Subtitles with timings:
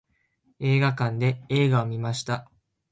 [0.59, 2.49] 映画館で映画を観ました。